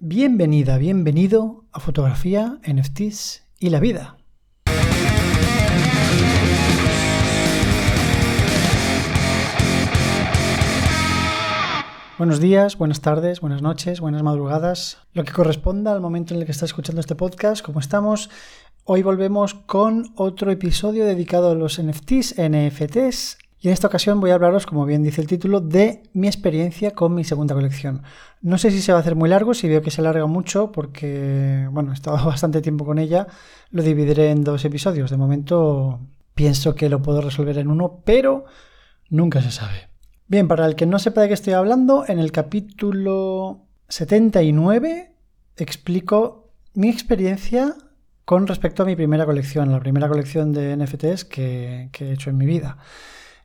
[0.00, 4.16] Bienvenida, bienvenido a Fotografía, NFTs y la vida.
[12.16, 16.46] Buenos días, buenas tardes, buenas noches, buenas madrugadas, lo que corresponda al momento en el
[16.46, 18.30] que estás escuchando este podcast, ¿cómo estamos?
[18.84, 24.30] Hoy volvemos con otro episodio dedicado a los NFTs, NFTs, y en esta ocasión voy
[24.30, 28.02] a hablaros, como bien dice el título, de mi experiencia con mi segunda colección.
[28.40, 30.70] No sé si se va a hacer muy largo, si veo que se alarga mucho,
[30.72, 33.26] porque, bueno, he estado bastante tiempo con ella,
[33.70, 35.10] lo dividiré en dos episodios.
[35.10, 36.00] De momento
[36.34, 38.44] pienso que lo puedo resolver en uno, pero
[39.08, 39.88] nunca se sabe.
[40.28, 45.14] Bien, para el que no sepa de qué estoy hablando, en el capítulo 79
[45.56, 47.74] explico mi experiencia
[48.24, 52.36] con respecto a mi primera colección, la primera colección de NFTs que, he hecho en
[52.36, 52.76] mi vida.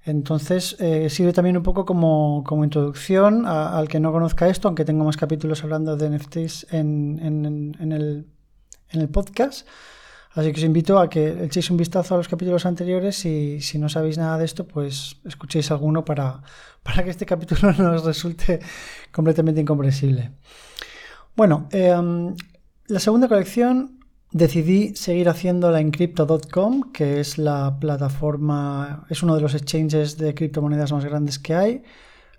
[0.05, 5.05] Entonces, eh, sirve también un poco como, introducción al que no conozca esto, aunque tengo
[5.05, 7.19] más capítulos hablando de NFTs en,
[7.79, 8.27] el,
[8.89, 9.67] en el podcast.
[10.35, 13.77] Así que os invito a que echéis un vistazo a los capítulos anteriores y si
[13.77, 16.41] no sabéis nada de esto, pues escuchéis alguno para,
[16.83, 18.59] para que este capítulo no os resulte
[19.11, 20.31] completamente incomprensible.
[21.35, 22.35] Bueno, em,
[22.87, 23.99] la segunda colección
[24.33, 30.33] decidí seguir haciéndola en crypto.com, que es la plataforma, es uno de los exchanges de
[30.33, 31.83] criptomonedas más grandes que hay.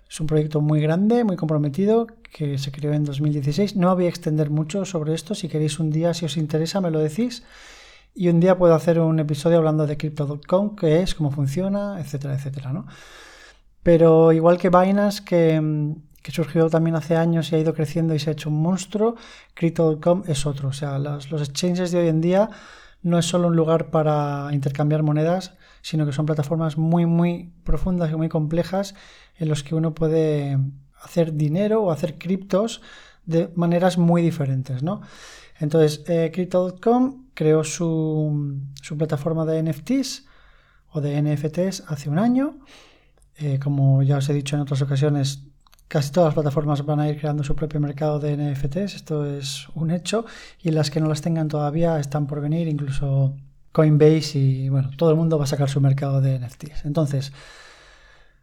[0.07, 3.75] Es un proyecto muy grande, muy comprometido, que se creó en 2016.
[3.75, 5.33] No voy a extender mucho sobre esto.
[5.33, 7.43] Si queréis un día, si os interesa, me lo decís.
[8.13, 12.35] Y un día puedo hacer un episodio hablando de Crypto.com, qué es, cómo funciona, etcétera,
[12.35, 12.85] etcétera, ¿no?
[13.83, 15.61] Pero igual que Binance, que,
[16.25, 19.15] que, surgió también hace años y ha ido creciendo y se ha hecho un monstruo,
[19.53, 20.69] Crypto.com es otro.
[20.69, 22.49] O sea, los, los exchanges de hoy en día
[23.03, 28.11] no es solo un lugar para intercambiar monedas, sino que son plataformas muy, muy profundas
[28.11, 28.95] y muy complejas
[29.37, 30.57] en los que uno puede
[31.01, 32.81] hacer dinero o hacer criptos
[33.25, 35.01] de maneras muy diferentes, ¿no?
[35.59, 38.59] Entonces, eh, Crypto.com creó su,
[38.97, 40.25] plataforma de NFTs
[40.89, 42.59] o de NFTs hace un año.
[43.37, 45.43] Eh, como ya os he dicho en otras ocasiones,
[45.87, 48.95] casi todas las plataformas van a ir creando su propio mercado de NFTs.
[48.95, 50.25] Esto es un hecho.
[50.61, 53.35] Y las que no las tengan todavía están por venir, incluso
[53.71, 56.85] Coinbase y bueno, todo el mundo va a sacar su mercado de NFTs.
[56.85, 57.33] Entonces,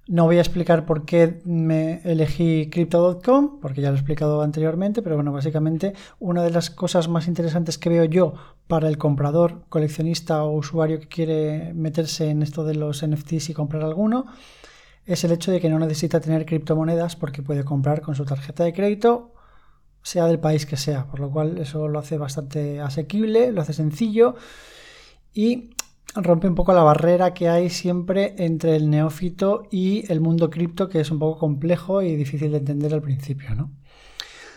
[0.06, 5.00] no voy a explicar por qué me elegí crypto.com, porque ya lo he explicado anteriormente,
[5.00, 8.34] pero bueno, básicamente una de las cosas más interesantes que veo yo
[8.66, 13.54] para el comprador, coleccionista o usuario que quiere meterse en esto de los NFTs y
[13.54, 14.26] comprar alguno,
[15.06, 18.64] es el hecho de que no necesita tener criptomonedas porque puede comprar con su tarjeta
[18.64, 19.34] de crédito,
[20.02, 23.72] sea del país que sea, por lo cual eso lo hace bastante asequible, lo hace
[23.72, 24.36] sencillo
[25.32, 25.70] y
[26.14, 30.88] rompe un poco la barrera que hay siempre entre el neófito y el mundo cripto,
[30.88, 33.70] que es un poco complejo y difícil de entender al principio, ¿no?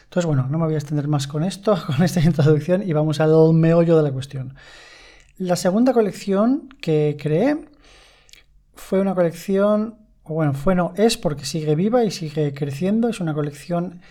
[0.03, 3.19] Entonces, bueno, no me voy a extender más con esto, con esta introducción, y vamos
[3.19, 4.55] al meollo de la cuestión.
[5.37, 7.65] La segunda colección que creé
[8.75, 13.19] fue una colección, o bueno, fue no, es porque sigue viva y sigue creciendo, es
[13.19, 14.01] una colección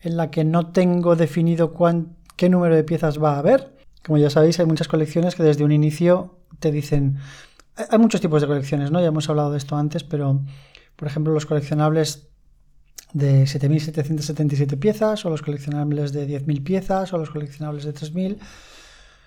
[0.00, 1.72] en la que no tengo definido
[2.36, 3.72] qué número de piezas va a haber.
[4.04, 7.18] Como ya sabéis, hay muchas colecciones que desde un inicio te dicen...
[7.90, 9.00] Hay muchos tipos de colecciones, ¿no?
[9.00, 10.40] Ya hemos hablado de esto antes, pero
[10.96, 12.28] por ejemplo los coleccionables
[13.12, 18.38] de 7.777 piezas o los coleccionables de 10.000 piezas o los coleccionables de 3.000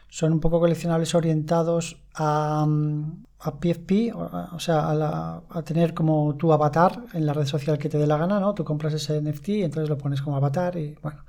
[0.10, 2.66] son un poco coleccionables orientados a,
[3.40, 7.90] a PFP, o sea, a, a, tener como tu avatar en la red social que
[7.90, 8.54] te dé la gana, ¿no?
[8.54, 11.24] Tú compras ese NFT y entonces lo pones como avatar y bueno,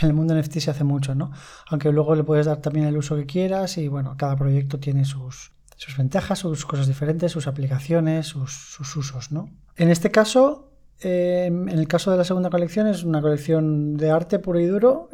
[0.00, 1.30] en el mundo NFT se hace mucho, ¿no?
[1.68, 5.04] Aunque luego le puedes dar también el uso que quieras y bueno, cada proyecto tiene
[5.04, 9.50] sus, sus ventajas, sus cosas diferentes, sus aplicaciones, sus, usos, ¿no?
[9.76, 10.69] En este caso,
[11.00, 14.66] em, en el caso de la segunda colección, es una colección de arte puro y
[14.66, 15.08] duro.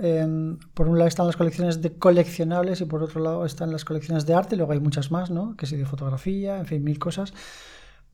[0.74, 4.26] por un lado están las colecciones de coleccionables y por otro lado están las colecciones
[4.26, 4.56] de arte.
[4.56, 5.56] Luego hay muchas más, ¿no?
[5.56, 7.32] Que sí, de fotografía, en fin, mil cosas.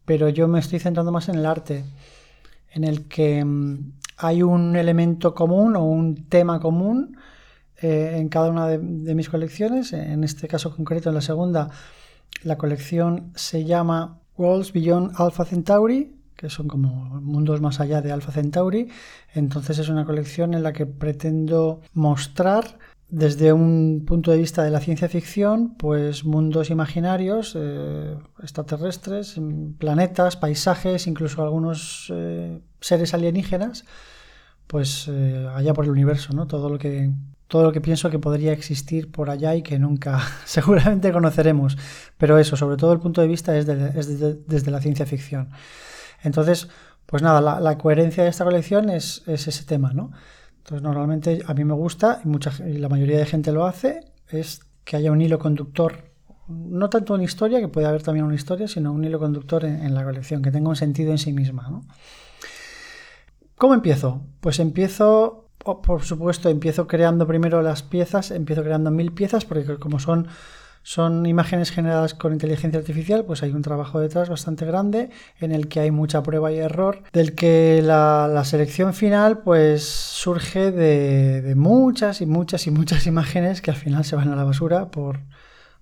[0.04, 1.84] Pero yo me estoy centrando más en el arte,
[2.70, 7.16] en el que em, hay un elemento común o un tema común
[7.82, 9.92] eh, en cada una de, mis colecciones.
[9.92, 11.70] En este caso concreto, en la segunda,
[12.44, 18.12] la colección se llama Worlds Beyond Alpha Centauri, que son como mundos más allá de
[18.12, 18.88] Alpha Centauri.
[19.34, 22.78] Entonces es una colección en la que pretendo mostrar
[23.12, 29.38] desde un punto de vista de la ciencia ficción, pues mundos imaginarios, eh, extraterrestres,
[29.78, 33.84] planetas, paisajes, incluso algunos eh, seres alienígenas,
[34.66, 36.46] pues eh, allá por el universo, ¿no?
[36.46, 37.12] Todo lo que
[37.48, 41.76] todo lo que pienso que podría existir por allá y que nunca seguramente conoceremos.
[42.16, 45.50] Pero eso, sobre todo el punto de vista es, desde la ciencia ficción.
[46.22, 46.68] Entonces,
[47.06, 50.12] pues nada, la, coherencia de esta colección es, ese tema, ¿no?
[50.58, 54.60] Entonces, normalmente a mí me gusta, y, mucha, la mayoría de gente lo hace, es
[54.84, 56.10] que haya un hilo conductor,
[56.48, 59.94] no tanto una historia, que puede haber también una historia, sino un hilo conductor en,
[59.94, 61.68] la colección, que tenga un sentido en sí misma.
[61.68, 61.84] ¿no?
[63.56, 64.22] ¿Cómo empiezo?
[64.40, 69.98] Pues empiezo, por supuesto, empiezo creando primero las piezas, empiezo creando mil piezas, porque como
[69.98, 70.28] son
[70.82, 75.68] son imágenes generadas con inteligencia artificial, pues hay un trabajo detrás bastante grande en el
[75.68, 82.20] que hay mucha prueba y error, del que la, selección final pues surge de, muchas
[82.20, 85.20] y muchas y muchas imágenes que al final se van a la basura por,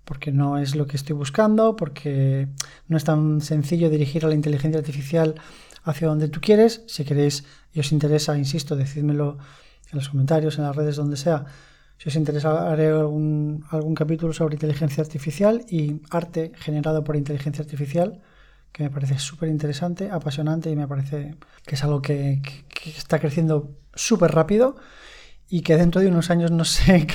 [0.04, 2.48] porque no es lo que estoy buscando, porque
[2.88, 5.34] no es tan sencillo dirigir a la inteligencia artificial
[5.84, 6.82] hacia donde tú quieres.
[6.86, 9.38] Si queréis y os interesa, insisto, decídmelo
[9.90, 11.46] en los comentarios, en las redes, donde sea
[12.00, 17.62] si os interesa, haré algún, algún capítulo sobre inteligencia artificial y arte generado por inteligencia
[17.62, 18.22] artificial,
[18.72, 21.34] que me parece súper interesante, apasionante y me parece
[21.66, 22.40] que es algo que,
[22.96, 24.76] está creciendo súper rápido
[25.50, 27.06] y que dentro de unos años no sé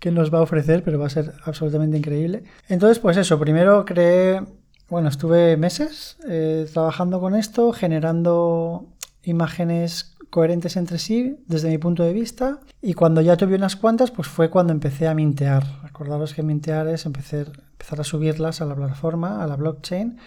[0.00, 2.42] qué, nos va a ofrecer, pero va a ser absolutamente increíble.
[2.68, 4.42] Entonces, pues eso, primero creé,
[4.88, 8.88] bueno, estuve meses eh, trabajando con esto, generando
[9.22, 14.10] imágenes coherentes entre sí desde mi punto de vista y cuando ya tuve unas cuantas
[14.10, 15.64] pues fue cuando empecé a mintear.
[15.82, 17.50] Acordaros que mintear es empezar,
[17.90, 20.18] a subirlas a la plataforma, a la blockchain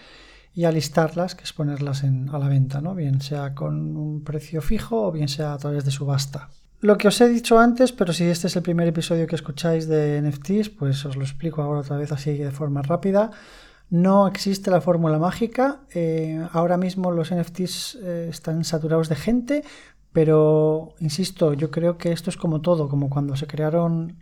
[0.54, 2.94] y a listarlas, que es ponerlas en, a la venta, ¿no?
[2.94, 6.50] bien sea con un precio fijo o bien sea a través de subasta.
[6.80, 9.88] Lo que os he dicho antes, pero si este es el primer episodio que escucháis
[9.88, 13.30] de NFTs, pues os lo explico ahora otra vez así de forma rápida.
[13.90, 15.80] No existe la fórmula mágica.
[15.94, 19.64] Eh, ahora mismo los NFTs eh, están saturados de gente,
[20.14, 24.16] pero, insisto, yo creo que esto es como todo, como cuando se crearon,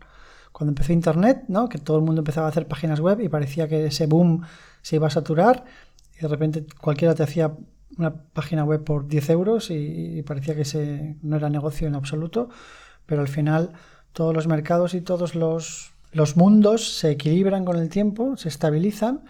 [0.50, 1.68] cuando empezó Internet, ¿no?
[1.68, 4.40] que todo el mundo empezaba a hacer páginas web y parecía que ese boom
[4.80, 5.66] se iba a saturar
[6.16, 7.52] y de repente cualquiera te hacía
[7.98, 12.48] una página web por 10 euros y, parecía que ese no era negocio en absoluto,
[13.04, 13.72] pero al final
[14.14, 19.24] todos los mercados y todos los, los mundos se equilibran con el tiempo, se estabilizan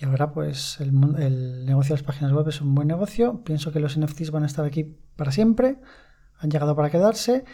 [0.00, 0.88] y ahora pues el,
[1.18, 3.44] el, negocio de las páginas web es un buen negocio.
[3.44, 5.78] Pienso que los NFTs van a estar aquí para siempre,
[6.38, 7.44] han llegado para quedarse.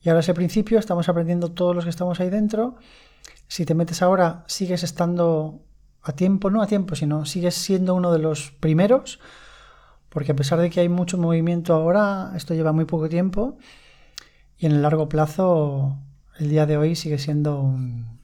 [0.00, 2.76] Y ahora ese principio, estamos aprendiendo todos los que estamos ahí dentro.
[3.48, 5.62] Si te metes ahora, sigues estando
[6.02, 9.20] a tiempo, no a tiempo, sino sigues siendo uno de los primeros,
[10.08, 13.58] porque a pesar de que hay mucho movimiento ahora, esto lleva muy poco tiempo
[14.56, 15.98] y en el largo plazo,
[16.38, 17.74] el día de hoy sigue siendo,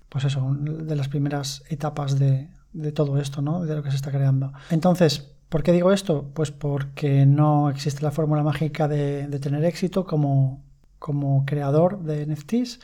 [0.08, 3.64] pues eso, de las primeras etapas de, de todo esto, ¿no?
[3.64, 4.52] De lo que se está creando.
[4.70, 6.30] Entonces, ¿por qué digo esto?
[6.34, 10.62] Pues porque no existe la fórmula mágica de, tener éxito como,
[10.98, 12.80] como creador de NFTs.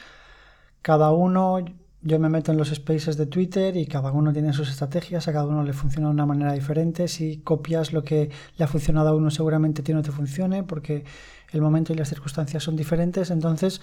[0.80, 1.58] Cada uno,
[2.00, 5.32] yo me meto en los spaces de Twitter y cada uno tiene sus estrategias, a
[5.32, 7.06] cada uno le funciona de una manera diferente.
[7.06, 10.62] Si copias lo que le ha funcionado a uno, seguramente a ti no te funcione
[10.62, 11.04] porque
[11.52, 13.30] el momento y las circunstancias son diferentes.
[13.30, 13.82] Entonces,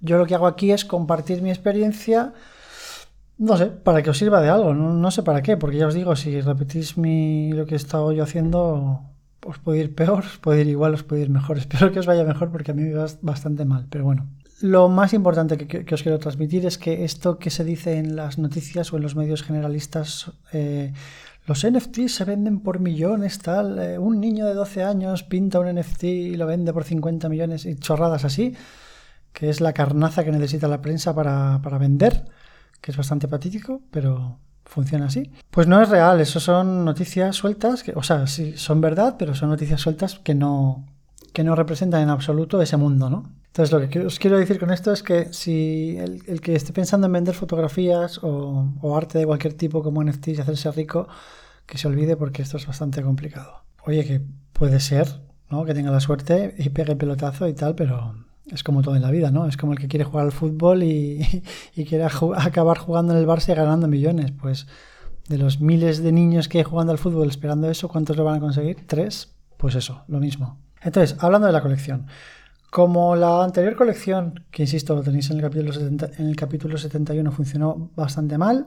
[0.00, 2.32] yo lo que hago aquí es compartir mi experiencia
[3.38, 5.94] no sé, para que os sirva de algo, no, sé para qué, porque ya os
[5.94, 9.00] digo, si repetís mi, lo que he estado yo haciendo,
[9.44, 11.58] os puede ir peor, os puede ir igual, os puede ir mejor.
[11.64, 14.28] Espero que os vaya mejor porque a mí me va bastante mal, pero bueno.
[14.60, 18.38] Lo más importante que, os quiero transmitir es que esto que se dice en las
[18.38, 20.92] noticias o en los medios generalistas, eh,
[21.46, 25.74] los NFTs se venden por millones, tal, eh, un niño de 12 años pinta un
[25.74, 28.54] NFT y lo vende por 50 millones y chorradas así,
[29.32, 32.24] que es la carnaza que necesita la prensa para, para vender
[32.84, 34.36] que es bastante patético, pero
[34.66, 35.30] funciona así.
[35.50, 39.34] Pues no es real, eso son noticias sueltas, que, o sea, sí, son verdad, pero
[39.34, 40.84] son noticias sueltas que no,
[41.32, 43.32] que no representan en absoluto ese mundo, ¿no?
[43.46, 47.06] Entonces, lo que os quiero decir con esto es que si el, que esté pensando
[47.06, 51.08] en vender fotografías o, arte de cualquier tipo como NFT y hacerse rico,
[51.64, 53.62] que se olvide porque esto es bastante complicado.
[53.86, 54.20] Oye, que
[54.52, 55.64] puede ser, ¿no?
[55.64, 58.14] Que tenga la suerte y pegue pelotazo y tal, pero
[58.50, 59.46] es como todo en la vida, ¿no?
[59.46, 61.42] Es como el que quiere jugar al fútbol y,
[61.74, 64.32] quiere acabar jugando en el Barça y ganando millones.
[64.32, 64.66] Pues
[65.28, 68.36] de los miles de niños que hay jugando al fútbol esperando eso, ¿cuántos lo van
[68.36, 68.86] a conseguir?
[68.86, 69.34] ¿Tres?
[69.56, 70.58] Pues eso, lo mismo.
[70.82, 72.06] Entonces, hablando de la colección.
[72.70, 77.30] Como la anterior colección, que insisto, lo tenéis en el capítulo, en el capítulo 71,
[77.30, 78.66] funcionó bastante mal,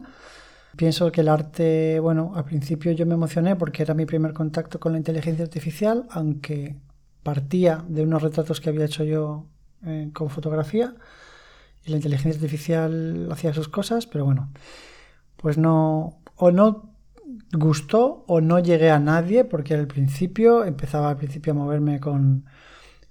[0.78, 4.80] pienso que el arte, bueno, al principio yo me emocioné porque era mi primer contacto
[4.80, 6.78] con la inteligencia artificial, aunque
[7.22, 9.46] partía de unos retratos que había hecho yo
[9.86, 10.96] eh, con fotografía
[11.86, 14.52] y la inteligencia artificial hacía sus cosas, pero bueno,
[15.38, 16.94] pues no, o no
[17.54, 22.46] gustó o no llegué a nadie porque al principio empezaba al principio a moverme con,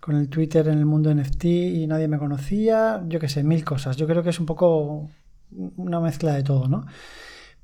[0.01, 3.65] con el Twitter en el mundo NFT y nadie me conocía, yo qué sé, mil
[3.65, 3.97] cosas.
[3.97, 5.11] Yo creo que es un poco
[5.77, 6.87] una mezcla de todo, ¿no?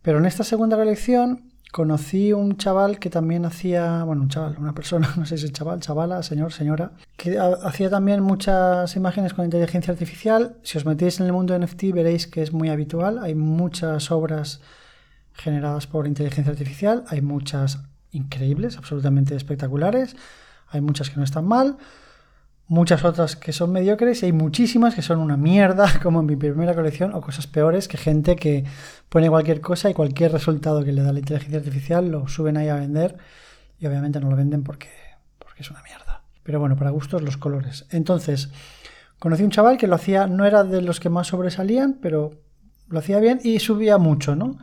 [0.02, 4.74] Pero en esta segunda colección, conocí un chaval que también hacía, bueno, un chaval, una
[4.74, 9.46] persona, no sé si es chaval, chavala, señor, señora, que hacía también muchas imágenes con
[9.46, 10.56] inteligencia artificial.
[10.62, 13.18] Si os metéis en el mundo de NFT veréis que es muy habitual.
[13.18, 14.60] Hay muchas obras
[15.32, 17.80] generadas por inteligencia artificial, hay muchas
[18.12, 20.14] increíbles, absolutamente espectaculares,
[20.68, 21.78] hay muchas que no están mal
[22.72, 26.36] muchas otras que son mediocres y hay muchísimas que son una mierda, como en mi
[26.36, 28.64] primera colección, o cosas peores que gente que
[29.10, 32.68] pone cualquier cosa y cualquier resultado que le da la inteligencia artificial lo suben ahí
[32.68, 33.18] a vender
[33.78, 34.88] y obviamente no lo venden porque,
[35.38, 36.22] porque es una mierda.
[36.42, 37.84] Pero bueno, para gustos los colores.
[37.90, 38.48] Entonces,
[39.18, 42.32] conocí un chaval que lo hacía, no era de los que más sobresalían, pero
[42.88, 44.56] lo hacía bien y subía mucho, ¿no?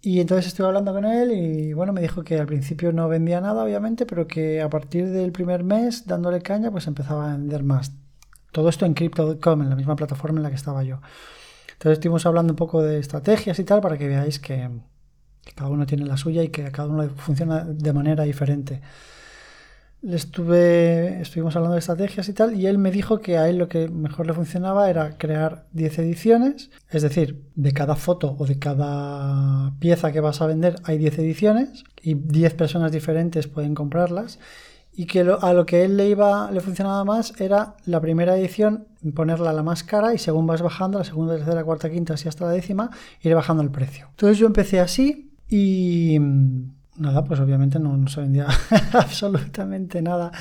[0.00, 3.40] Y entonces estuve hablando con él y bueno, me dijo que al principio no vendía
[3.40, 7.64] nada, obviamente, pero que a partir del primer mes, dándole caña, pues empezaba a vender
[7.64, 7.92] más.
[8.52, 11.00] Todo esto en Crypto.com, en la misma plataforma en la que estaba yo.
[11.72, 14.70] Entonces estuvimos hablando un poco de estrategias y tal para que veáis que,
[15.54, 18.80] cada uno tiene la suya y que cada uno funciona de manera diferente
[20.00, 23.58] le estuve, estuvimos hablando de estrategias y tal, y él me dijo que a él
[23.58, 28.46] lo que mejor le funcionaba era crear 10 ediciones, es decir, de cada foto o
[28.46, 33.74] de cada pieza que vas a vender hay 10 ediciones y 10 personas diferentes pueden
[33.74, 34.38] comprarlas.
[34.92, 38.88] Y que a lo que él le iba, le funcionaba más era la primera edición,
[39.14, 42.46] ponerla la más cara y según vas bajando, la segunda, tercera, cuarta, quinta, así hasta
[42.46, 42.90] la décima,
[43.22, 44.08] ir bajando el precio.
[44.10, 46.18] Entonces yo empecé así y
[46.98, 48.46] nada, pues obviamente no, se vendía
[48.92, 50.32] absolutamente nada.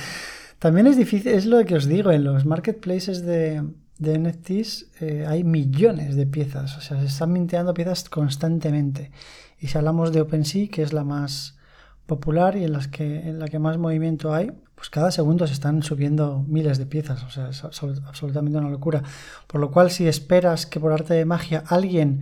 [0.60, 3.64] También es difícil, es lo que os digo, en los marketplaces de,
[4.00, 9.12] de NFTs eh, hay millones de piezas, o sea, se están minteando piezas constantemente.
[9.60, 11.58] Y si hablamos de OpenSea, que es la más
[12.06, 15.54] popular y en, las que, en la que más movimiento hay, pues cada segundo se
[15.54, 19.04] están subiendo miles de piezas, o sea, es absolutamente una locura.
[19.48, 22.22] Por lo cual, si esperas que por arte de magia alguien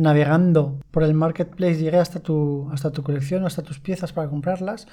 [0.00, 4.30] navegando por el marketplace llegue hasta tu, hasta tu colección o hasta tus piezas para
[4.30, 4.86] comprarlas,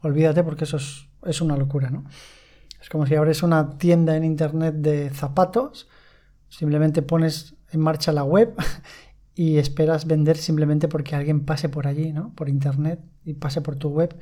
[0.00, 2.04] olvídate porque eso es, una locura, ¿no?
[2.80, 5.88] Es como si abres una tienda en internet de zapatos,
[6.48, 8.54] simplemente pones en marcha la web
[9.34, 12.32] y esperas vender simplemente porque alguien pase por allí, ¿no?
[12.34, 14.16] Por internet y pase por tu web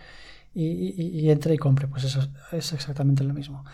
[0.55, 1.89] y, entre y compre.
[1.89, 2.21] Pues eso
[2.53, 3.65] es exactamente lo mismo.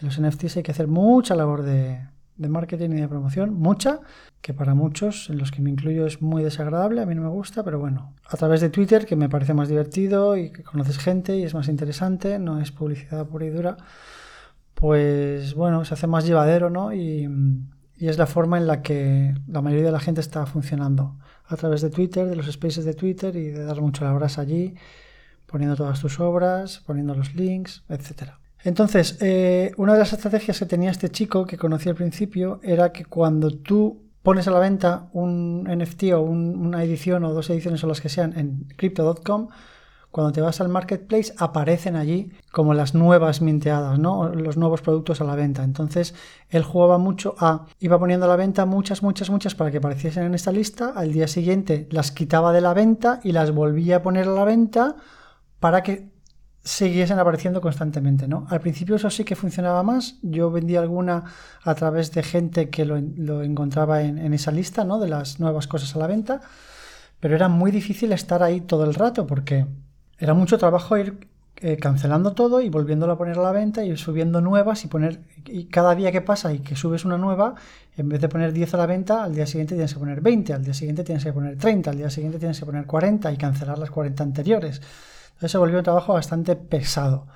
[0.00, 2.00] En los NFTs hay que hacer mucha labor de,
[2.36, 4.00] de marketing y de promoción, mucha,
[4.40, 7.28] que para muchos, en los que me incluyo, es muy desagradable, a mí no me
[7.28, 10.98] gusta, pero bueno, a través de Twitter, que me parece más divertido y que conoces
[10.98, 13.76] gente y es más interesante, no es publicidad pura y dura,
[14.74, 16.92] pues bueno, se hace más llevadero, ¿no?
[16.92, 17.28] Y,
[17.96, 21.56] y es la forma en la que la mayoría de la gente está funcionando, a
[21.56, 24.74] través de Twitter, de los spaces de Twitter y de dar mucho la brasa allí,
[25.46, 28.41] poniendo todas tus obras, poniendo los links, etcétera.
[28.64, 32.92] Entonces, eh, una de las estrategias que tenía este chico que conocí al principio era
[32.92, 37.82] que cuando tú pones a la venta un NFT o una edición o dos ediciones
[37.82, 39.48] o las que sean en crypto.com,
[40.12, 44.28] cuando te vas al marketplace aparecen allí como las nuevas minteadas, ¿no?
[44.28, 45.64] Los nuevos productos a la venta.
[45.64, 46.14] Entonces
[46.50, 50.24] él jugaba mucho a, iba poniendo a la venta muchas, muchas, muchas para que apareciesen
[50.24, 54.02] en esta lista, al día siguiente las quitaba de la venta y las volvía a
[54.02, 54.96] poner a la venta
[55.60, 56.11] para que
[56.64, 58.46] siguiesen apareciendo constantemente, ¿no?
[58.48, 60.16] Al principio eso sí que funcionaba más.
[60.22, 61.24] Yo vendía alguna
[61.62, 62.96] a través de gente que lo,
[63.42, 64.98] encontraba en, esa lista, ¿no?
[65.00, 66.40] De las nuevas cosas a la venta.
[67.20, 69.66] Pero era muy difícil estar ahí todo el rato porque
[70.18, 73.96] era mucho trabajo ir eh, cancelando todo y volviéndolo a poner a la venta y
[73.96, 75.20] subiendo nuevas y poner...
[75.46, 77.56] Y cada día que pasa y que subes una nueva,
[77.96, 80.52] en vez de poner 10 a la venta, al día siguiente tienes que poner 20,
[80.52, 83.36] al día siguiente tienes que poner 30, al día siguiente tienes que poner 40 y
[83.36, 84.80] cancelar las 40 anteriores.
[85.48, 87.26] Se volvió un trabajo bastante pesado.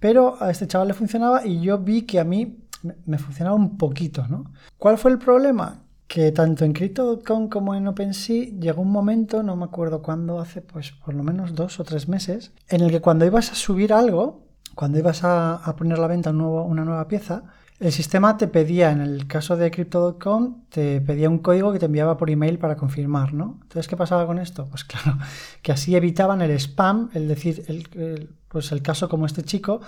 [0.00, 2.58] Pero a este chaval le funcionaba y yo vi que a mí
[3.06, 4.52] me funcionaba un poquito, ¿no?
[4.76, 5.82] ¿Cuál fue el problema?
[6.06, 10.62] Que tanto en Crypto.com como en OpenSea llegó un momento, no me acuerdo cuándo, hace
[10.62, 13.92] pues por lo menos dos o tres meses, en el que cuando ibas a subir
[13.92, 17.42] algo, cuando ibas a, poner a la venta una nueva pieza,
[17.80, 21.86] el sistema te pedía, en el caso de Crypto.com, te pedía un código que te
[21.86, 23.58] enviaba por email para confirmar, ¿no?
[23.62, 24.66] Entonces, ¿qué pasaba con esto?
[24.68, 25.18] Pues claro,
[25.62, 29.80] que así evitaban el spam, es decir, el, pues el caso como este chico,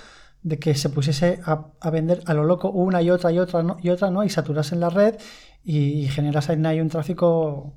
[0.42, 3.90] de que se pusiese a, vender a lo loco una y otra y otra y
[3.90, 4.24] otra, ¿no?
[4.24, 5.16] Y saturase en la red
[5.64, 7.74] y, generas ahí un tráfico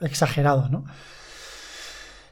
[0.00, 0.84] exagerado, ¿no?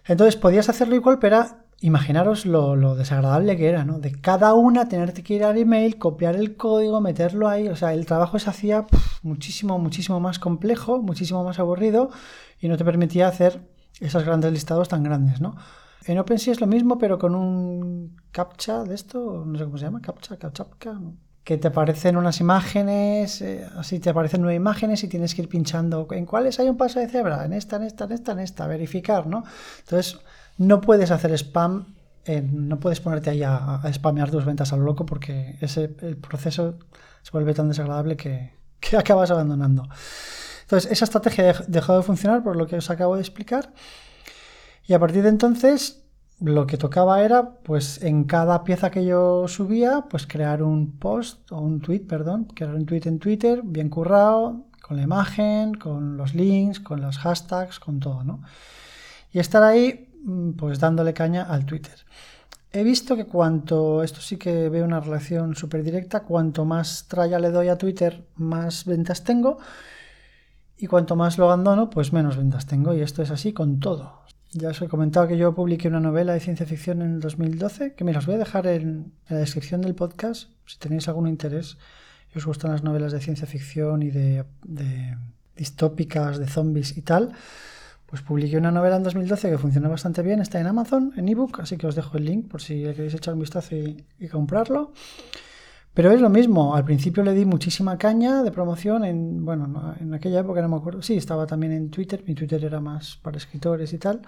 [0.07, 1.45] Entonces podías hacerlo igual, pero
[1.81, 4.01] imaginaros lo, desagradable que era, ¿no?
[4.01, 7.69] De cada una tener que ir al email, copiar el código, meterlo ahí.
[7.69, 8.87] O sea, el trabajo se hacía
[9.23, 12.11] muchísimo, muchísimo más complejo, muchísimo más aburrido
[12.61, 13.61] y no te permitía hacer
[14.01, 15.57] esos grandes listados tan grandes, ¿no?
[16.07, 19.85] En OpenSea es lo mismo, pero con un captcha de esto, no sé cómo se
[19.85, 20.67] llama, captcha, captcha,
[21.45, 25.49] que te aparecen unas imágenes, eh, así te aparecen nueve imágenes y tienes que ir
[25.49, 28.39] pinchando en cuáles hay un paso de cebra, en esta, en esta, en esta, en
[28.41, 29.45] esta, verificar, ¿no?
[29.81, 30.21] Entonces,
[30.59, 31.95] no puedes hacer spam,
[32.43, 36.19] no puedes ponerte ahí a, a, spamear tus ventas a lo loco porque ese, el
[36.19, 36.79] proceso
[37.23, 38.53] se vuelve tan desagradable que,
[38.97, 39.89] acabas abandonando.
[40.63, 43.73] Entonces, esa estrategia dejó de funcionar por lo que os acabo de explicar.
[44.87, 46.05] Y a partir de entonces
[46.41, 51.51] lo que tocaba era, pues en cada pieza que yo subía, pues crear un post
[51.51, 56.17] o un tweet, perdón, crear un tweet en Twitter, bien currado, con la imagen, con
[56.17, 58.43] los links, con los hashtags, con todo, ¿no?
[59.33, 60.08] Y estar ahí,
[60.57, 61.95] pues dándole caña al Twitter.
[62.71, 67.39] He visto que cuanto, esto sí que veo una relación súper directa, cuanto más tralla
[67.39, 69.59] le doy a Twitter, más ventas tengo.
[70.77, 72.95] Y cuanto más lo abandono, pues menos ventas tengo.
[72.95, 74.21] Y esto es así con todo.
[74.53, 77.95] Ya os he comentado que yo publiqué una novela de ciencia ficción en el 2012,
[77.95, 81.79] que me las voy a dejar en, la descripción del podcast, si tenéis algún interés
[82.39, 84.45] os gustan las novelas de ciencia ficción y de,
[85.57, 87.33] distópicas, de zombies y tal.
[88.09, 91.61] Pues publiqué una novela en 2012 que funciona bastante bien, está en Amazon, en ebook,
[91.61, 94.93] así que os dejo el link por si queréis echar un vistazo y, y comprarlo.
[95.93, 100.15] Pero es lo mismo, al principio le di muchísima caña de promoción en, bueno, en
[100.15, 103.37] aquella época no me acuerdo, sí, estaba también en Twitter, mi Twitter era más para
[103.37, 104.23] escritores y tal,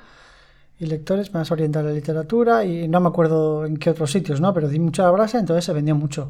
[0.78, 4.42] y lectores, más orientado a la literatura, y no me acuerdo en qué otros sitios,
[4.42, 4.52] ¿no?
[4.52, 6.28] Pero di mucha brasa, entonces se vendió mucho.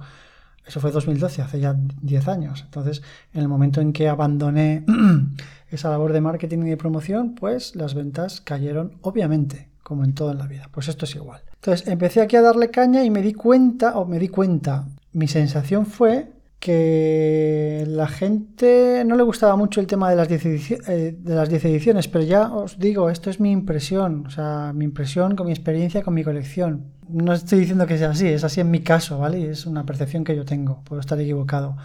[0.71, 2.62] Eso fue 2012, hace ya 10 años.
[2.65, 3.03] Entonces,
[3.35, 4.85] en el momento en que abandoné
[5.69, 10.31] esa labor de marketing y de promoción, pues las ventas cayeron, obviamente, como en todo
[10.31, 10.69] en la vida.
[10.71, 11.41] Pues esto es igual.
[11.55, 15.27] Entonces, empecé aquí a darle caña y me di cuenta, o me di cuenta, mi
[15.27, 21.17] sensación fue que la gente no le gustaba mucho el tema de las 10 eh,
[21.19, 25.37] de las ediciones, pero ya os digo, esto es mi impresión, o sea, mi impresión
[25.37, 26.93] con mi experiencia, con mi colección.
[27.09, 29.50] No estoy diciendo que sea así, es así en mi caso, ¿vale?
[29.50, 31.76] Es una percepción que yo tengo, puedo estar equivocado.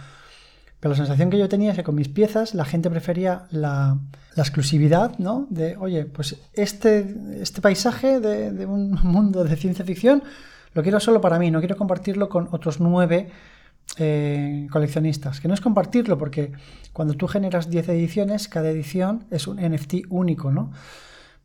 [0.78, 3.98] Pero la sensación que yo tenía es que con mis piezas la gente prefería la,
[4.36, 5.46] exclusividad, ¿no?
[5.48, 10.22] De, oye, pues este, este paisaje de, de un mundo de ciencia ficción
[10.76, 13.30] lo quiero solo para mí, no quiero compartirlo con otros nueve
[13.98, 15.40] eh, coleccionistas.
[15.40, 16.52] Que no es compartirlo, porque
[16.92, 20.72] cuando tú generas 10 ediciones, cada edición es un NFT único, ¿no?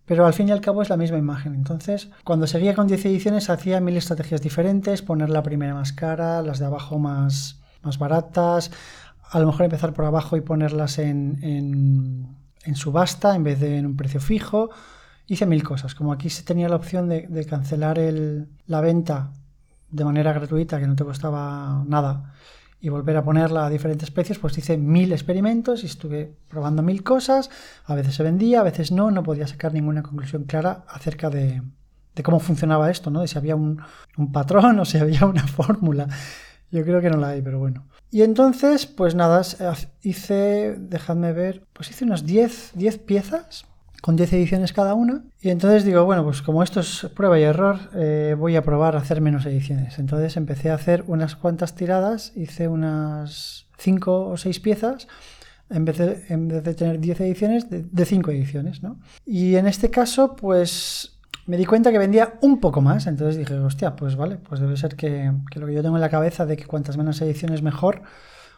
[0.06, 1.56] Pero al fin y al cabo es la misma imagen.
[1.56, 6.42] Entonces, cuando seguía con 10 ediciones, hacía mil estrategias diferentes, poner la primera más cara,
[6.42, 8.72] las de abajo más, más baratas,
[9.30, 13.78] a lo mejor empezar por abajo y ponerlas en, en, en subasta en vez de
[13.78, 14.72] en un precio fijo
[15.32, 15.96] hice mil cosas.
[15.96, 19.32] Como aquí se tenía la opción de, cancelar la venta
[19.92, 22.34] de manera gratuita, que no te costaba nada,
[22.80, 27.04] y volver a ponerla a diferentes precios, pues hice mil experimentos y estuve probando mil
[27.04, 27.52] cosas.
[27.86, 31.62] A veces se vendía, a veces no, no podía sacar ninguna conclusión clara acerca de,
[32.24, 33.22] cómo funcionaba esto, ¿no?
[33.22, 33.84] De si había un,
[34.34, 36.08] patrón o si había una fórmula.
[36.72, 37.86] Yo creo que no la hay, pero bueno.
[38.10, 39.44] Y entonces, pues nada,
[40.02, 43.66] hice, dejadme ver, pues hice unas 10, 10 piezas
[44.02, 45.24] con 10 ediciones cada una.
[45.40, 48.96] Y entonces digo, bueno, pues como esto es prueba y error, eh, voy a probar
[48.96, 50.00] a hacer menos ediciones.
[50.00, 55.08] Entonces empecé a hacer unas cuantas tiradas, hice unas 5 o 6 piezas.
[55.70, 59.00] En vez, de, tener 10 ediciones, de 5 ediciones, ¿no?
[59.26, 63.08] Y en este caso, pues me di cuenta que vendía un poco más.
[63.08, 66.02] Entonces dije, hostia, pues vale, pues debe ser que, que lo que yo tengo en
[66.02, 68.02] la cabeza de que cuantas menos ediciones mejor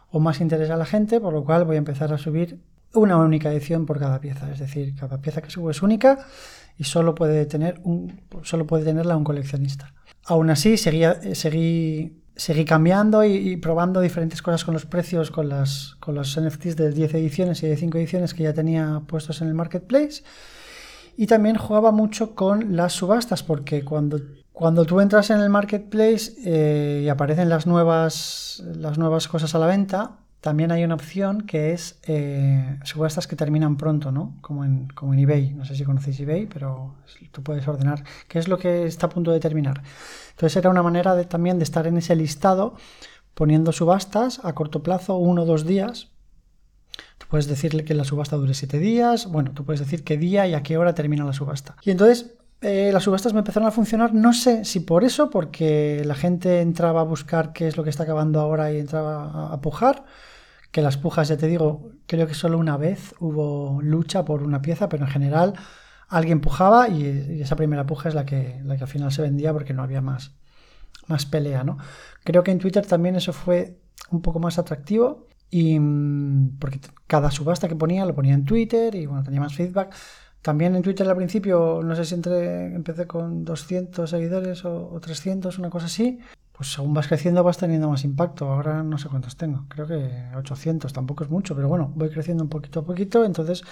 [0.10, 2.60] o más interesa a la gente, por lo cual voy a empezar a subir
[2.94, 6.26] una única edición por cada pieza, es decir, cada pieza que subo es única
[6.78, 9.94] y solo puede, tener un, solo puede tenerla un coleccionista.
[10.26, 15.96] Aún así, seguía, seguí, seguí cambiando y, probando diferentes cosas con los precios, con, las,
[16.00, 19.50] con los NFTs de 10 ediciones y de 5 ediciones que ya tenía puestos en
[19.50, 20.24] el marketplace.
[21.16, 24.20] Y también jugaba mucho con las subastas, porque cuando,
[24.52, 29.60] cuando tú entras en el marketplace eh, y aparecen las nuevas, las nuevas cosas a
[29.60, 34.36] la venta, también hay una opción que es eh, subastas que terminan pronto, ¿no?
[34.42, 35.54] Como en, como en eBay.
[35.54, 36.96] No sé si conocéis eBay, pero
[37.32, 39.82] tú puedes ordenar qué es lo que está a punto de terminar.
[40.32, 42.76] Entonces era una manera de, también de estar en ese listado
[43.34, 46.10] poniendo subastas a corto plazo, uno o dos días.
[47.20, 49.28] Tú puedes decirle que la subasta dure siete días.
[49.28, 51.78] Bueno, tú puedes decir qué día y a qué hora termina la subasta.
[51.84, 56.02] Y entonces eh, las subastas me empezaron a funcionar, no sé si por eso, porque
[56.04, 59.62] la gente entraba a buscar qué es lo que está acabando ahora y entraba a
[59.62, 60.04] pujar
[60.74, 64.64] que las pujas, ya te digo, creo que solo una vez hubo lucha por una
[64.64, 65.54] pieza, pero en general
[66.10, 69.54] alguien pujaba y, esa primera puja es la que, la que al final se vendía
[69.54, 70.34] porque no había más,
[71.06, 71.78] más pelea, ¿no?
[72.24, 73.78] Creo que en Twitter también eso fue
[74.10, 78.96] un poco más atractivo y mm, porque cada subasta que ponía lo ponía en Twitter
[78.96, 79.94] y bueno, tenía más feedback.
[80.42, 85.00] También en Twitter al principio, no sé si entre, empecé con 200 seguidores o, o
[85.00, 86.20] 300, una cosa así,
[86.64, 88.46] pues según vas creciendo vas teniendo más impacto.
[88.46, 92.42] Ahora no sé cuántos tengo, creo que 800, tampoco es mucho, pero bueno, voy creciendo
[92.42, 93.64] un poquito a poquito, entonces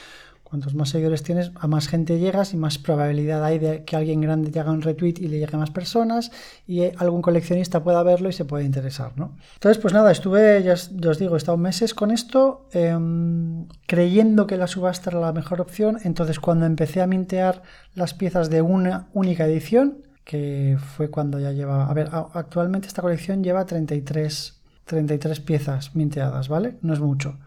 [0.44, 4.20] cuantos más seguidores tienes, a más gente llegas y más probabilidad hay de que alguien
[4.20, 6.32] grande te haga un retweet y le llegue a más personas
[6.68, 9.38] y algún coleccionista pueda verlo y se pueda interesar, ¿no?
[9.54, 14.58] Entonces, pues nada, estuve, ya, os digo, he estado meses con esto, em, creyendo que
[14.58, 17.64] la subasta era la mejor opción, entonces cuando empecé a mintear
[17.96, 21.90] las piezas de una única edición, que fue cuando ya lleva...
[21.90, 26.78] A ver, actualmente esta colección lleva 33, 33 piezas minteadas, ¿vale?
[26.82, 27.38] No es mucho,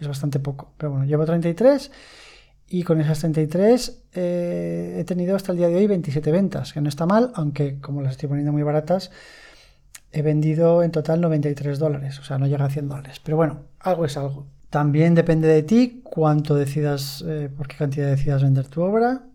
[0.00, 1.92] es bastante poco, pero bueno, llevo 33
[2.66, 6.80] y con esas 33 eh, he tenido hasta el día de hoy 27 ventas, que
[6.80, 9.12] no está mal, aunque como las estoy poniendo muy baratas,
[10.10, 13.60] he vendido en total 93 dólares, o sea, no llega a 100 dólares, pero bueno,
[13.78, 14.48] algo es algo.
[14.68, 19.26] También depende de ti cuánto decidas, eh, por qué cantidad decidas vender tu obra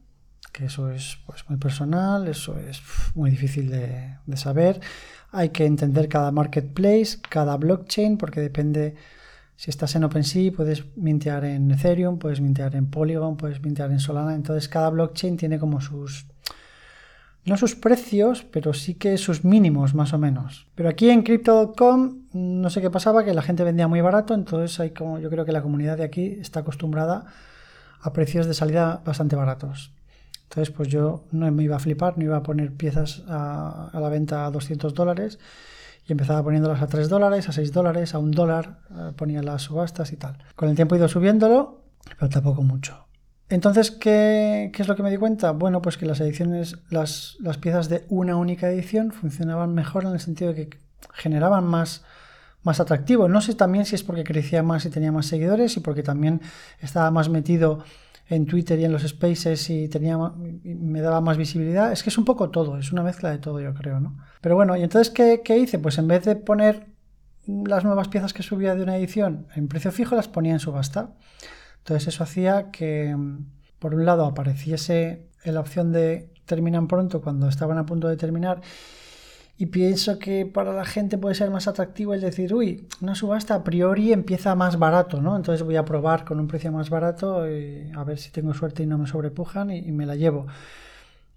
[0.58, 2.82] que eso es pues, muy personal, eso es
[3.13, 4.82] muy difícil de, saber.
[5.32, 8.96] Hay que entender cada marketplace, cada blockchain, porque depende
[9.56, 14.00] si estás en OpenSea, puedes mintear en Ethereum, puedes mintear en Polygon, puedes mintear en
[14.00, 14.34] Solana.
[14.34, 16.26] Entonces cada blockchain tiene como sus,
[17.46, 20.67] no sus precios, pero sí que sus mínimos más o menos.
[20.74, 24.80] Pero aquí en crypto.com no sé qué pasaba, que la gente vendía muy barato, entonces
[24.80, 27.26] hay como yo creo que la comunidad de aquí está acostumbrada
[28.02, 29.96] a precios de salida bastante baratos.
[30.49, 34.10] Entonces, pues yo no me iba a flipar, no iba a poner piezas a, la
[34.10, 35.39] venta a 200 dólares
[36.05, 39.63] y empezaba poniéndolas a 3 dólares, a 6 dólares, a 1 dólar, eh, ponía las
[39.63, 40.38] subastas y tal.
[40.55, 41.81] Con el tiempo he ido subiéndolo,
[42.17, 43.07] pero tampoco mucho.
[43.49, 45.51] Entonces, ¿qué, es lo que me di cuenta?
[45.51, 50.13] Bueno, pues que las ediciones, las, las, piezas de una única edición funcionaban mejor en
[50.13, 50.77] el sentido de que
[51.13, 52.03] generaban más,
[52.63, 53.27] más atractivo.
[53.27, 56.41] No sé también si es porque crecía más y tenía más seguidores y porque también
[56.81, 57.83] estaba más metido
[58.30, 61.92] en Twitter y en los spaces y tenía me daba más visibilidad.
[61.92, 64.18] Es que es un poco todo, es una mezcla de todo, yo creo, ¿no?
[64.42, 65.80] Pero bueno, ¿y entonces qué, qué hice?
[65.80, 66.88] Pues en vez de poner
[67.48, 71.16] las nuevas piezas que subía de una edición en precio fijo, las ponía en subasta.
[71.80, 73.16] Entonces eso hacía que,
[73.80, 78.62] por un lado, apareciese la opción de terminan pronto cuando estaban a punto de terminar
[79.60, 83.56] y pienso que para la gente puede ser más atractivo el decir, uy, una subasta
[83.56, 85.36] a priori empieza más barato, ¿no?
[85.36, 88.84] Entonces voy a probar con un precio más barato y a ver si tengo suerte
[88.84, 90.46] y no me sobrepujan y, me la llevo.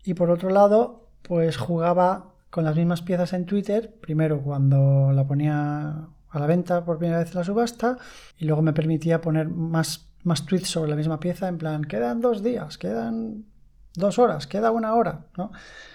[0.05, 5.27] Y por otro lado, pues jugaba con las mismas piezas en Twitter, primero cuando la
[5.27, 7.97] ponía a la venta por primera vez la subasta
[8.39, 12.21] y luego me permitía poner más, más tweets sobre la misma pieza en plan, quedan
[12.21, 13.47] dos días, quedan
[13.95, 15.53] dos horas, queda una hora, ¿no?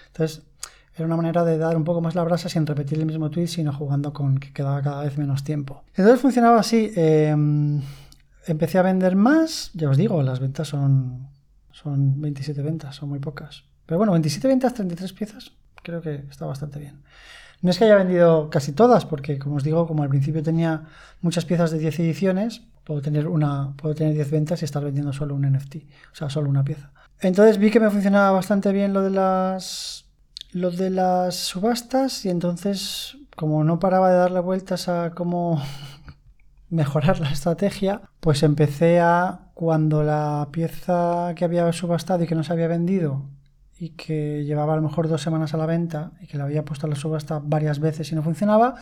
[0.08, 0.42] Entonces
[0.96, 3.48] era una manera de dar un poco más la brasa sin repetir el mismo tweet,
[3.48, 5.84] sino jugando con que quedaba cada vez menos tiempo.
[5.94, 6.90] Entonces funcionaba así.
[6.96, 7.82] Em,
[8.46, 9.70] empecé a vender más.
[9.74, 11.28] Ya os digo, las ventas son,
[11.70, 13.64] son 27 ventas, son muy pocas.
[13.84, 17.02] Pero bueno, 27 ventas, 33 piezas, creo que está bastante bien.
[17.60, 20.84] No es que haya vendido casi todas, porque como os digo, como al principio tenía
[21.20, 25.12] muchas piezas de 10 ediciones, puedo tener, una, puedo tener 10 ventas y estar vendiendo
[25.12, 25.76] solo un NFT,
[26.12, 26.90] o sea, solo una pieza.
[27.20, 30.05] Entonces vi que me funcionaba bastante bien lo de las
[30.56, 35.62] lo de las subastas y entonces como no paraba de darle vueltas a cómo
[36.70, 42.42] mejorar la estrategia, pues empecé a cuando la pieza que había subastado y que no
[42.42, 43.26] se había vendido
[43.78, 46.64] y que llevaba a lo mejor dos semanas a la venta y que la había
[46.64, 48.76] puesto a la subasta varias veces y no funcionaba,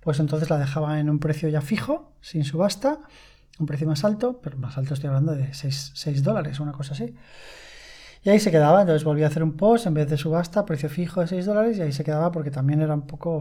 [0.00, 3.00] pues entonces la dejaba en un precio ya fijo, sin subasta,
[3.58, 6.94] un precio más alto, pero más alto estoy hablando de 6, 6 dólares, una cosa
[6.94, 7.14] así.
[8.28, 10.90] Y ahí se quedaba, entonces volví a hacer un post en vez de subasta, precio
[10.90, 13.40] fijo de 6 dólares y ahí se quedaba porque también era un poco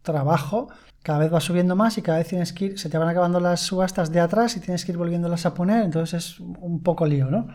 [0.00, 0.70] trabajo.
[1.02, 3.40] Cada vez va subiendo más y cada vez tienes que ir, se te van acabando
[3.40, 7.04] las subastas de atrás y tienes que ir volviéndolas a poner, entonces es un poco
[7.04, 7.46] lío, ¿no?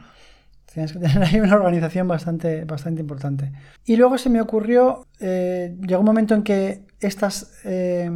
[0.71, 3.51] Tienes que tener ahí una organización bastante, bastante importante.
[3.83, 8.07] Y luego se me ocurrió, eh, llegó un momento en que estas eh,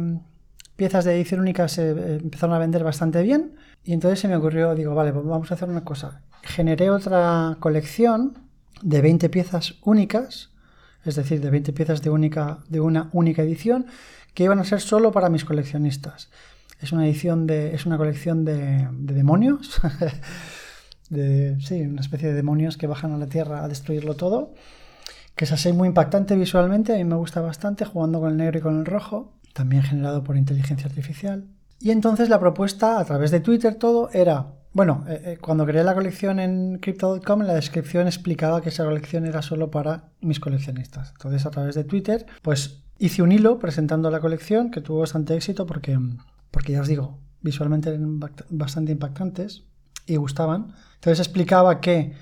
[0.76, 4.36] piezas de edición única se eh, empezaron a vender bastante bien y entonces se me
[4.36, 8.34] ocurrió, digo, vale, pues vamos a hacer una cosa generé otra colección
[8.82, 10.50] de 20 piezas únicas,
[11.04, 13.86] es decir, de 20 piezas de, única, de una única edición,
[14.34, 16.30] que iban a ser solo para mis coleccionistas.
[16.80, 17.74] Es una edición de.
[17.74, 19.80] es una colección de, demonios.
[21.10, 24.54] de, sí, una especie de demonios que bajan a la Tierra a destruirlo todo.
[25.36, 28.58] Que es así muy impactante visualmente, a mí me gusta bastante, jugando con el negro
[28.58, 31.46] y con el rojo, también generado por inteligencia artificial.
[31.80, 35.84] Y entonces la propuesta a través de Twitter todo era bueno, eh, eh, cuando creé
[35.84, 40.40] la colección en crypto.com, en la descripción explicaba que esa colección era solo para mis
[40.40, 41.10] coleccionistas.
[41.12, 45.34] Entonces, a través de Twitter, pues hice un hilo presentando la colección que tuvo bastante
[45.34, 45.98] éxito porque,
[46.50, 49.64] porque ya os digo, visualmente eran bastante impactantes
[50.06, 50.74] y gustaban.
[50.94, 52.14] Entonces explicaba que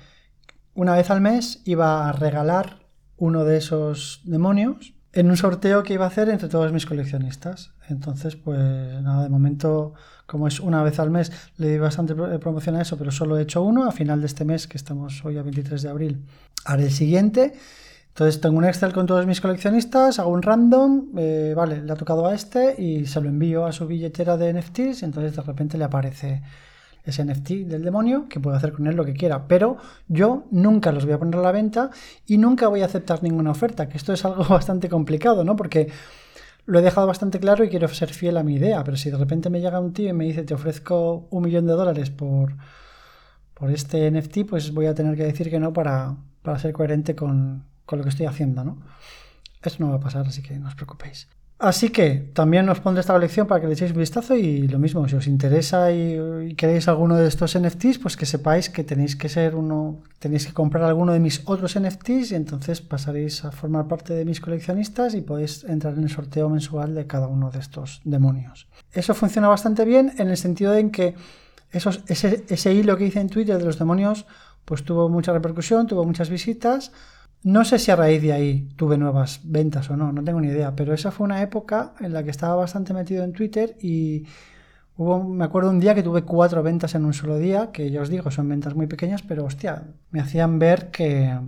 [0.73, 2.87] una vez al mes iba a regalar
[3.17, 7.71] uno de esos demonios en un sorteo que iba a hacer entre todos mis coleccionistas.
[7.89, 8.59] Entonces, pues
[9.01, 9.93] nada, de momento,
[10.25, 13.41] como es una vez al mes, le di bastante promoción a eso, pero solo he
[13.41, 13.85] hecho uno.
[13.85, 16.25] A final de este mes, que estamos hoy a 23 de abril,
[16.65, 17.53] haré el siguiente.
[18.09, 21.95] Entonces tengo un Excel con todos mis coleccionistas, hago un random, eh, vale, le ha
[21.95, 25.41] tocado a este y se lo envío a su billetera de NFTs y entonces de
[25.41, 26.41] repente le aparece
[27.03, 29.47] ese NFT del demonio que puede hacer con él lo que quiera.
[29.47, 31.89] Pero yo nunca los voy a poner a la venta
[32.25, 35.55] y nunca voy a aceptar ninguna oferta, que esto es algo bastante complicado, ¿no?
[35.55, 35.89] Porque
[36.65, 39.17] lo he dejado bastante claro y quiero ser fiel a mi idea, pero si de
[39.17, 42.55] repente me llega un tío y me dice te ofrezco un millón de dólares por,
[43.53, 47.15] por este NFT, pues voy a tener que decir que no para, para ser coherente
[47.15, 48.77] con, con lo que estoy haciendo, ¿no?
[49.63, 51.27] Eso no va a pasar, así que no os preocupéis.
[51.61, 54.79] Así que también os pondré esta lección para que le echéis un vistazo y lo
[54.79, 59.15] mismo, si os interesa y, queréis alguno de estos NFTs, pues que sepáis que tenéis
[59.15, 63.51] que ser uno, tenéis que comprar alguno de mis otros NFTs y entonces pasaréis a
[63.51, 67.51] formar parte de mis coleccionistas y podéis entrar en el sorteo mensual de cada uno
[67.51, 68.67] de estos demonios.
[68.91, 71.13] Eso funciona bastante bien en el sentido de que
[71.71, 74.25] esos, ese, ese hilo que hice en Twitter de los demonios,
[74.65, 76.91] pues tuvo mucha repercusión, tuvo muchas visitas
[77.43, 80.47] no sé si a raíz de ahí tuve nuevas ventas o no, no tengo ni
[80.47, 84.25] idea, pero esa fue una época en la que estaba bastante metido en Twitter y
[84.97, 88.01] hubo, me acuerdo un día que tuve cuatro ventas en un solo día, que ya
[88.01, 91.39] os digo, son ventas muy pequeñas, pero hostia, me hacían ver que,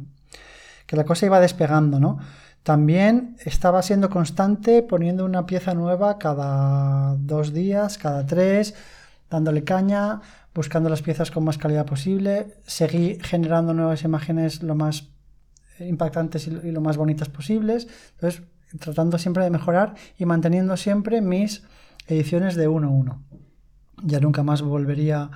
[0.88, 2.18] que la cosa iba despegando, ¿no?
[2.64, 8.74] También estaba siendo constante poniendo una pieza nueva cada dos días, cada tres,
[9.30, 10.22] dándole caña,
[10.56, 15.13] buscando las piezas con más calidad posible, seguí generando nuevas imágenes lo más
[15.88, 17.88] impactantes y lo más bonitas posibles.
[18.14, 18.44] Entonces,
[18.80, 21.64] tratando siempre de mejorar y manteniendo siempre mis
[22.08, 23.22] ediciones de 1-1.
[24.04, 25.30] Ya nunca más volvería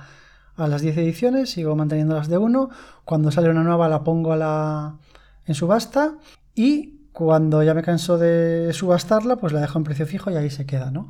[0.56, 2.70] a las 10 ediciones, sigo manteniendo las de 1.
[3.04, 4.98] Cuando sale una nueva la pongo a la,
[5.46, 6.16] en subasta
[6.54, 10.50] y cuando ya me canso de subastarla, pues la dejo en precio fijo y ahí
[10.50, 11.08] se queda, ¿no?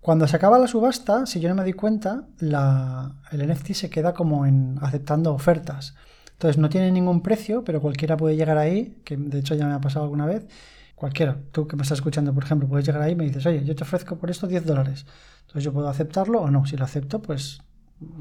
[0.00, 3.90] Cuando se acaba la subasta, si yo no me doy cuenta, la, el NFT se
[3.90, 5.94] queda como en aceptando ofertas.
[6.36, 9.72] Entonces no tiene ningún precio, pero cualquiera puede llegar ahí, que de hecho ya me
[9.72, 10.46] ha pasado alguna vez.
[10.94, 13.64] Cualquiera, tú que me estás escuchando, por ejemplo, puedes llegar ahí y me dices, oye,
[13.64, 15.06] yo te ofrezco por esto 10 dólares.
[15.40, 16.66] Entonces yo puedo aceptarlo o no.
[16.66, 17.62] Si lo acepto, pues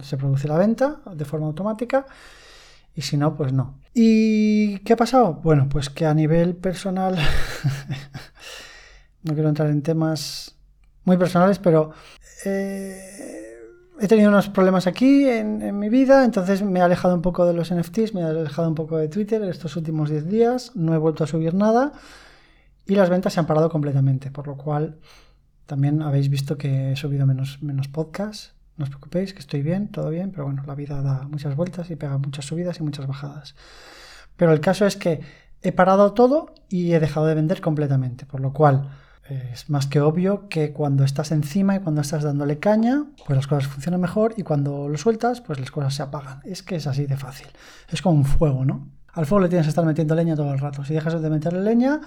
[0.02, 2.06] se produce la venta de forma automática
[2.96, 3.80] y si no, pues no.
[3.94, 5.34] ¿Y qué ha pasado?
[5.44, 7.18] Bueno, pues que a nivel personal,
[9.24, 10.56] no quiero entrar en temas
[11.04, 11.92] muy personales, pero
[12.46, 13.45] eh,
[14.00, 17.54] he tenido unos problemas aquí en, mi vida, entonces me he alejado un poco de
[17.54, 20.98] los NFTs, me he alejado un poco de Twitter estos últimos 10 días, no he
[20.98, 21.94] vuelto a subir nada
[22.86, 24.98] y las ventas se han parado completamente, por lo cual
[25.66, 28.54] también habéis visto que he subido menos, menos podcasts.
[28.78, 31.90] No os preocupéis, que estoy bien, todo bien, pero bueno, la vida da muchas vueltas
[31.90, 33.56] y pega muchas subidas y muchas bajadas.
[34.36, 35.22] Pero el caso es que
[35.62, 38.90] he parado todo y he dejado de vender completamente, por lo cual
[39.30, 43.48] es más que obvio que cuando estás encima y cuando estás dándole caña, pues las
[43.48, 46.42] cosas funcionan mejor y cuando lo sueltas, pues las cosas se apagan.
[46.44, 47.48] Es que es así de fácil.
[47.90, 48.88] Es como un fuego, ¿no?
[49.14, 50.84] Al fuego le tienes que estar metiendo leña todo el rato.
[50.84, 52.02] Si dejas de meterle leña,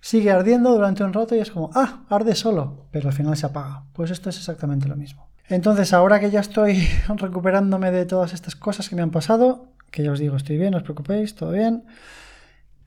[0.00, 3.46] sigue ardiendo durante un rato y es como, ah, arde solo, pero al final se
[3.46, 3.84] apaga.
[3.92, 5.28] Pues esto es exactamente lo mismo.
[5.48, 10.02] Entonces, ahora que ya estoy recuperándome de todas estas cosas que me han pasado, que
[10.02, 11.84] ya os digo, estoy bien, no os preocupéis, todo bien.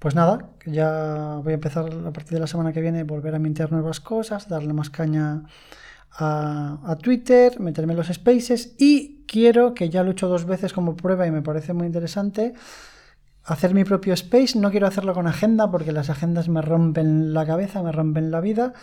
[0.04, 3.40] Pues nada, ya voy a empezar a partir de la semana que viene volver a
[3.40, 5.44] mintear nuevas cosas, darle más caña
[6.12, 10.74] a, Twitter, meterme en los spaces y quiero, que ya lo he hecho dos veces
[10.74, 12.54] como prueba y me parece muy interesante,
[13.46, 14.60] hacer mi propio space.
[14.60, 18.42] No quiero hacerlo con agenda porque las agendas me rompen la cabeza, me rompen la
[18.42, 18.74] vida.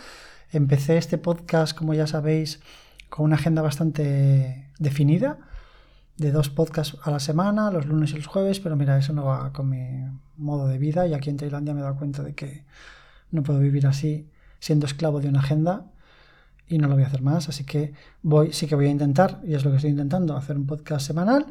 [0.51, 2.61] Empecé este podcast, como ya sabéis,
[3.09, 5.37] con una agenda bastante definida
[6.17, 9.25] de dos podcasts a la semana, los lunes y los jueves, pero mira, eso no
[9.25, 10.05] va con mi
[10.37, 12.65] modo de vida y aquí en Tailandia me he dado cuenta de que
[13.31, 15.85] no puedo vivir así siendo esclavo de una agenda
[16.67, 19.41] y no lo voy a hacer más, así que voy, sí que voy a intentar,
[19.43, 21.45] y es lo que estoy intentando, hacer un podcast semanal,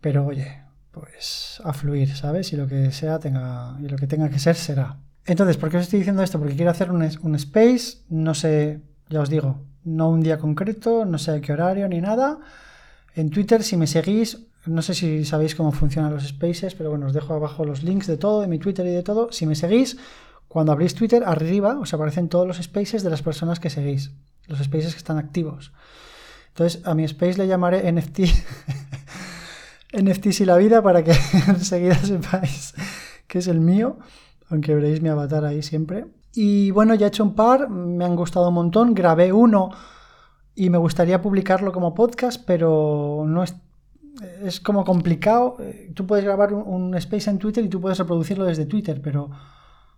[0.00, 2.52] pero oye, pues a fluir, ¿sabes?
[2.52, 4.96] Y lo que sea tenga, y lo que tenga que ser será.
[5.26, 6.38] Entonces, ¿por qué os estoy diciendo esto?
[6.38, 11.04] Porque quiero hacer un, un space, no sé, ya os digo, no un día concreto,
[11.04, 12.38] no sé a qué horario ni nada,
[13.20, 17.06] en Twitter, si me seguís, no sé si sabéis cómo funcionan los spaces, pero bueno,
[17.06, 19.32] os dejo abajo los links de todo, de mi Twitter y de todo.
[19.32, 19.96] Si me seguís,
[20.46, 24.12] cuando abrís Twitter, arriba os aparecen todos los spaces de las personas que seguís,
[24.46, 25.72] los spaces que están activos.
[26.48, 28.20] Entonces, a mi space le llamaré NFT.
[29.92, 31.12] NFTs y la vida para que
[31.48, 32.74] enseguida sepáis
[33.28, 33.98] que es el mío,
[34.48, 36.06] aunque veréis mi avatar ahí siempre.
[36.34, 38.94] Y bueno, ya he hecho un par, me han gustado un montón.
[38.94, 39.70] Grabé uno
[40.58, 43.54] y me gustaría publicarlo como podcast, pero no es,
[44.42, 45.56] es como complicado.
[45.60, 49.30] Eh, tú puedes grabar un, space en Twitter y tú puedes reproducirlo desde Twitter, pero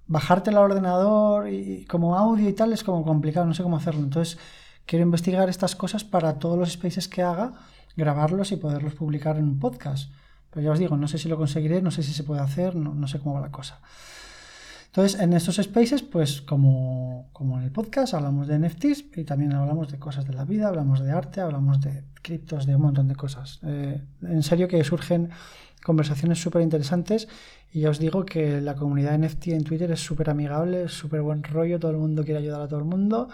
[0.07, 4.03] bajarte al ordenador y como audio y tal es como complicado, no sé cómo hacerlo.
[4.03, 4.39] Entonces
[4.85, 7.55] quiero investigar estas cosas para todos los spaces que haga,
[7.97, 10.13] grabarlos y poderlos publicar en un podcast.
[10.51, 12.77] Pero ya os digo, no sé si lo conseguiré, no sé si se puede hacer,
[12.77, 13.81] no, no sé cómo va la cosa.
[14.91, 19.53] Entonces, en estos spaces, pues como, como, en el podcast, hablamos de NFTs y también
[19.53, 23.07] hablamos de cosas de la vida, hablamos de arte, hablamos de criptos, de un montón
[23.07, 23.61] de cosas.
[23.63, 25.31] Eh, en serio que surgen
[25.85, 27.29] conversaciones súper interesantes
[27.73, 31.45] y ya os digo que la comunidad NFT en Twitter es súper amigable, súper buen
[31.45, 33.29] rollo, todo el mundo quiere ayudar a todo el mundo.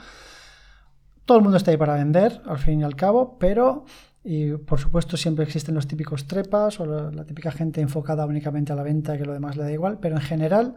[1.25, 3.87] Todo el mundo está ahí para vender, al fin y al cabo, pero
[4.23, 8.77] y por supuesto siempre existen los típicos trepas o la, típica gente enfocada únicamente a
[8.77, 10.77] la venta que lo demás le da igual, pero en general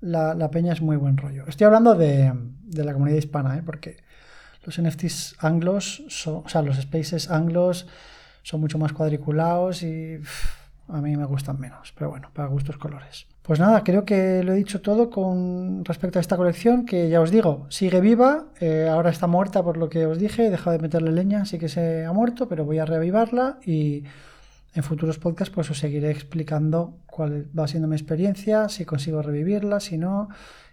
[0.00, 1.44] la, peña es muy buen rollo.
[1.46, 2.32] Estoy hablando de,
[2.72, 3.62] la comunidad hispana, ¿eh?
[3.64, 3.98] porque
[4.64, 7.86] los NFTs anglos, son, o sea, los spaces anglos
[8.42, 10.18] son mucho más cuadriculados y
[10.88, 13.26] a mí me gustan menos, pero bueno, para gustos colores.
[13.42, 17.20] Pues nada, creo que lo he dicho todo con respecto a esta colección, que ya
[17.20, 20.76] os digo, sigue viva, eh, ahora está muerta por lo que os dije, he dejado
[20.76, 24.04] de meterle leña, así que se ha muerto, pero voy a reavivarla y
[24.74, 29.80] en futuros podcasts pues os seguiré explicando cuál va siendo mi experiencia, si consigo revivirla,
[29.80, 30.28] si no.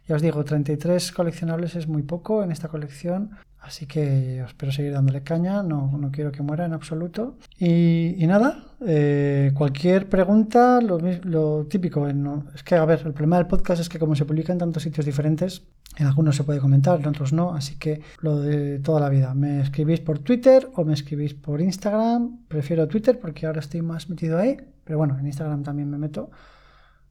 [0.08, 4.94] Ya os digo, 33 coleccionables es muy poco en esta colección, así que espero seguir
[4.94, 7.36] dándole caña, no, no quiero que muera en absoluto.
[7.58, 13.48] Y, nada, eh, cualquier pregunta, lo, lo típico, es que a ver, el problema del
[13.48, 15.64] podcast es que como se publica en tantos sitios diferentes,
[15.98, 19.34] en algunos se puede comentar, en otros no, así que lo de toda la vida.
[19.34, 22.46] Me escribís por Twitter o me escribís por Instagram.
[22.48, 26.32] Prefiero Twitter porque ahora estoy más metido ahí, pero bueno, en Instagram también me meto.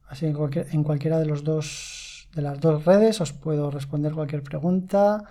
[0.07, 4.41] Así que en, cualquiera de los dos de las dos redes os puedo responder cualquier
[4.41, 5.25] pregunta.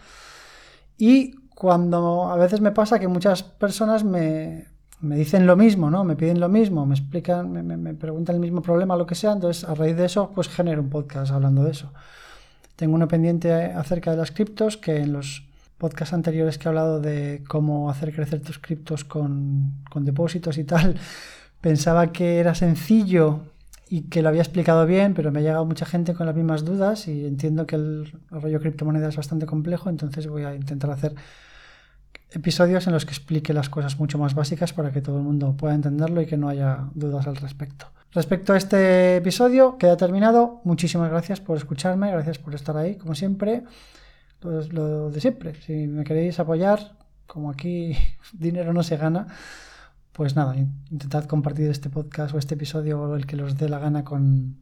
[1.01, 4.67] Y cuando a veces me pasa que muchas personas me,
[5.01, 6.05] dicen lo mismo, ¿no?
[6.05, 9.33] Me piden lo mismo, me explican, me, me preguntan el mismo problema, lo que sea,
[9.33, 11.91] entonces a raíz de eso, pues genero un podcast hablando de eso.
[12.77, 15.43] Tengo uno pendiente acerca de las criptos, que en los
[15.79, 20.97] podcasts anteriores que he hablado de cómo hacer crecer tus criptos con, depósitos y tal,
[21.63, 23.41] pensaba que era sencillo
[23.92, 26.64] y que lo había explicado bien, pero me ha llegado mucha gente con las mismas
[26.64, 31.16] dudas y entiendo que el rollo criptomoneda es bastante complejo, entonces voy a intentar hacer
[32.31, 35.57] episodios en los que explique las cosas mucho más básicas para que todo el mundo
[35.57, 37.87] pueda entenderlo y que no haya dudas al respecto.
[38.12, 40.61] Respecto a este episodio, queda terminado.
[40.62, 43.64] Muchísimas gracias por escucharme, gracias por estar ahí, como siempre.
[44.40, 45.55] Lo, de siempre.
[45.62, 46.92] Si me queréis apoyar,
[47.26, 47.96] como aquí
[48.33, 49.26] dinero no se gana,
[50.20, 53.78] pues nada, intentad compartir este podcast o este episodio o el que os dé la
[53.78, 54.59] gana con,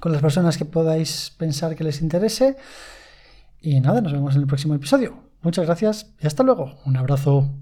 [0.00, 2.58] con las personas que podáis pensar que les interese.
[3.62, 5.14] Y nada, nos vemos en el próximo episodio.
[5.40, 6.74] Muchas gracias y hasta luego.
[6.84, 7.54] Un abrazo.